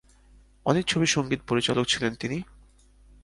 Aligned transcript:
অনেক 0.65 0.83
ছবির 0.85 1.07
সংগীত 1.07 1.41
পরিচালক 1.47 1.85
ছিলেন 1.87 2.13
তিনি। 2.15 2.37